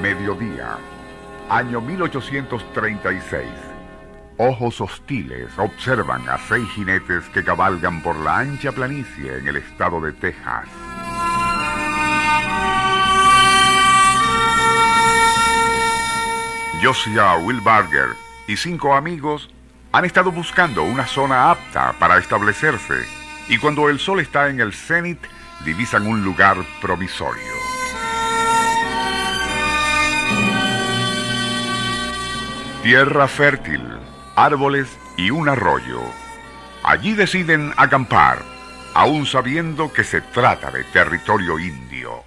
[0.00, 0.78] Mediodía,
[1.50, 3.44] año 1836.
[4.38, 10.00] Ojos hostiles observan a seis jinetes que cabalgan por la ancha planicie en el estado
[10.00, 10.66] de Texas.
[16.82, 18.16] Josiah Wilbarger
[18.48, 19.50] y cinco amigos
[19.92, 23.04] han estado buscando una zona apta para establecerse
[23.50, 25.18] y cuando el sol está en el cenit
[25.66, 27.69] divisan un lugar provisorio.
[32.82, 33.82] Tierra fértil,
[34.36, 36.00] árboles y un arroyo.
[36.82, 38.38] Allí deciden acampar,
[38.94, 42.24] aún sabiendo que se trata de territorio indio.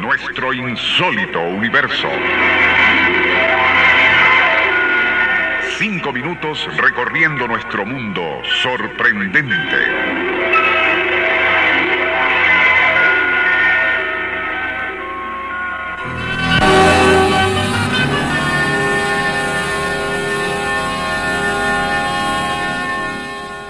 [0.00, 2.08] Nuestro insólito universo.
[5.78, 10.45] Cinco minutos recorriendo nuestro mundo sorprendente.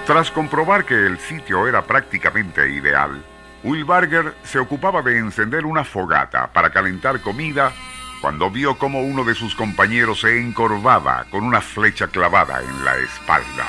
[0.06, 3.24] Tras comprobar que el sitio era prácticamente ideal,
[3.64, 7.72] Wilbarger se ocupaba de encender una fogata para calentar comida
[8.20, 12.96] cuando vio cómo uno de sus compañeros se encorvaba con una flecha clavada en la
[12.98, 13.66] espalda.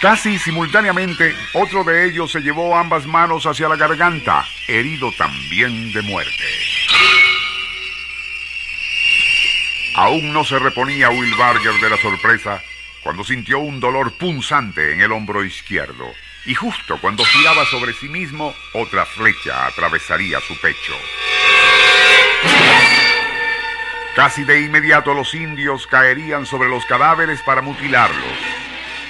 [0.00, 6.02] Casi simultáneamente, otro de ellos se llevó ambas manos hacia la garganta, herido también de
[6.02, 6.77] muerte.
[9.98, 12.62] Aún no se reponía Wilbarger de la sorpresa
[13.02, 16.06] cuando sintió un dolor punzante en el hombro izquierdo.
[16.46, 20.92] Y justo cuando giraba sobre sí mismo, otra flecha atravesaría su pecho.
[24.14, 28.38] Casi de inmediato los indios caerían sobre los cadáveres para mutilarlos.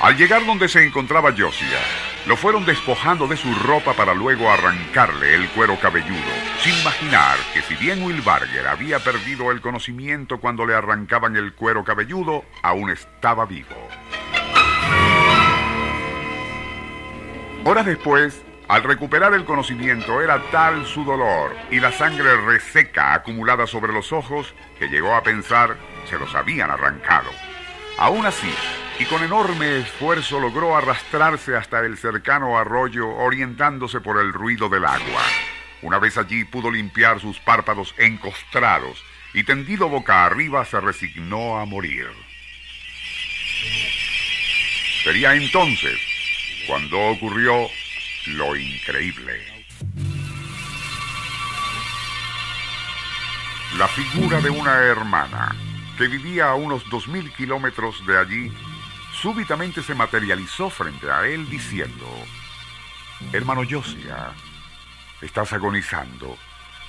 [0.00, 1.84] Al llegar donde se encontraba Josiah,
[2.28, 6.19] lo fueron despojando de su ropa para luego arrancarle el cuero cabelludo,
[6.61, 11.84] sin imaginar que si bien Wilbarger había perdido el conocimiento cuando le arrancaban el cuero
[11.84, 13.75] cabelludo, aún estaba vivo.
[17.65, 23.66] Horas después, al recuperar el conocimiento, era tal su dolor y la sangre reseca acumulada
[23.66, 27.31] sobre los ojos que llegó a pensar se los habían arrancado.
[27.99, 28.53] Aún así,
[28.98, 34.84] y con enorme esfuerzo logró arrastrarse hasta el cercano arroyo orientándose por el ruido del
[34.84, 35.22] agua.
[35.82, 41.64] Una vez allí pudo limpiar sus párpados encostrados y tendido boca arriba se resignó a
[41.64, 42.09] morir.
[45.04, 45.98] Sería entonces
[46.66, 47.69] cuando ocurrió
[48.26, 49.41] lo increíble.
[53.76, 55.54] La figura de una hermana
[55.97, 58.53] que vivía a unos 2.000 kilómetros de allí,
[59.21, 62.06] súbitamente se materializó frente a él diciendo,
[63.33, 64.33] Hermano Josiah,
[65.21, 66.37] estás agonizando,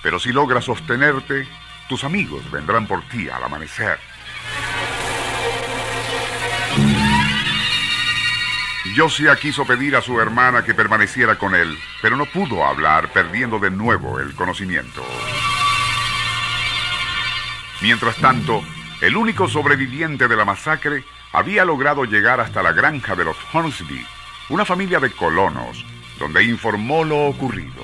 [0.03, 1.47] pero si logras sostenerte,
[1.87, 3.99] tus amigos vendrán por ti al amanecer.
[8.95, 13.59] Josiah quiso pedir a su hermana que permaneciera con él, pero no pudo hablar, perdiendo
[13.59, 15.03] de nuevo el conocimiento.
[17.81, 18.61] Mientras tanto,
[19.01, 24.05] el único sobreviviente de la masacre había logrado llegar hasta la granja de los Hornsby,
[24.49, 25.85] una familia de colonos,
[26.17, 27.83] donde informó lo ocurrido.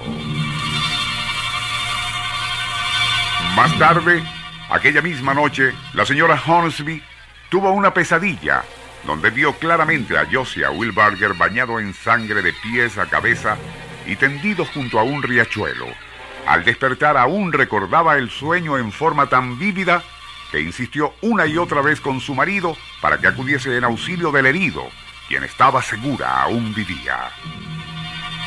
[3.56, 4.24] Más tarde,
[4.70, 7.02] aquella misma noche, la señora Hornsby
[7.50, 8.64] tuvo una pesadilla
[9.06, 13.56] donde vio claramente a Josiah Wilbarger bañado en sangre de pies a cabeza
[14.08, 15.86] y tendido junto a un riachuelo.
[16.48, 20.04] Al despertar aún recordaba el sueño en forma tan vívida
[20.52, 24.46] que insistió una y otra vez con su marido para que acudiese en auxilio del
[24.46, 24.88] herido,
[25.28, 27.30] quien estaba segura aún vivía.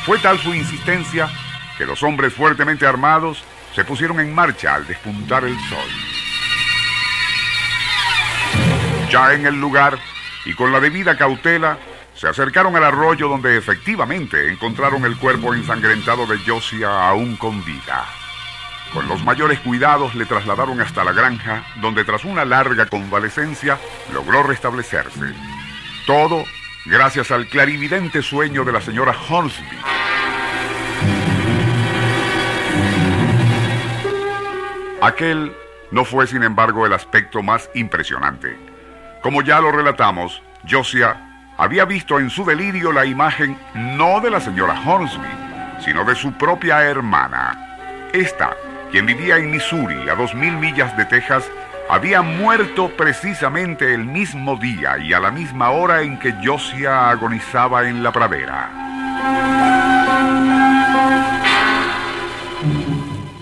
[0.05, 1.29] Fue tal su insistencia
[1.77, 3.43] que los hombres fuertemente armados
[3.75, 5.89] se pusieron en marcha al despuntar el sol.
[9.09, 9.97] Ya en el lugar
[10.45, 11.77] y con la debida cautela,
[12.15, 18.18] Se acercaron al arroyo donde efectivamente encontraron el cuerpo ensangrentado de Josia aún con vida.
[18.93, 23.77] Con los mayores cuidados le trasladaron hasta la granja, donde tras una larga convalecencia
[24.13, 25.33] logró restablecerse.
[26.07, 26.43] Todo
[26.85, 29.67] gracias al clarividente sueño de la señora Hornsby.
[35.01, 35.53] Aquel
[35.91, 38.57] no fue, sin embargo, el aspecto más impresionante.
[39.21, 44.39] Como ya lo relatamos, Josia había visto en su delirio la imagen no de la
[44.39, 45.29] señora Hornsby,
[45.83, 48.09] sino de su propia hermana.
[48.13, 48.55] Esta,
[48.91, 51.49] quien vivía en Missouri, a dos mil millas de Texas,
[51.89, 57.87] había muerto precisamente el mismo día y a la misma hora en que Josia agonizaba
[57.87, 58.69] en la pradera.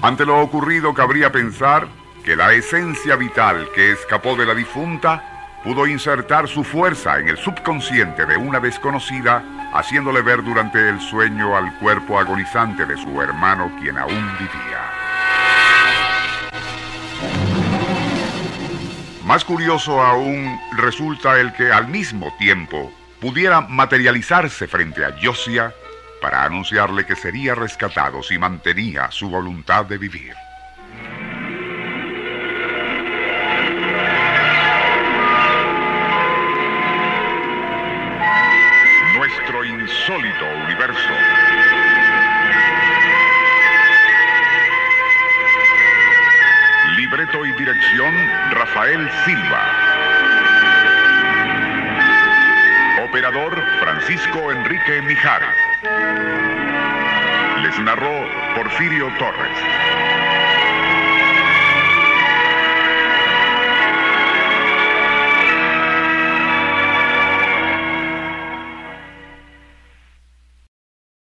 [0.01, 1.87] Ante lo ocurrido cabría pensar
[2.23, 7.37] que la esencia vital que escapó de la difunta pudo insertar su fuerza en el
[7.37, 9.43] subconsciente de una desconocida,
[9.73, 14.76] haciéndole ver durante el sueño al cuerpo agonizante de su hermano quien aún vivía.
[19.27, 25.73] Más curioso aún resulta el que al mismo tiempo pudiera materializarse frente a Josia
[26.21, 30.33] para anunciarle que sería rescatado si mantenía su voluntad de vivir.
[47.09, 48.13] Libreto y dirección
[48.51, 49.61] Rafael Silva.
[53.05, 55.55] Operador Francisco Enrique Mijares.
[57.63, 58.11] Les narró
[58.55, 60.16] Porfirio Torres.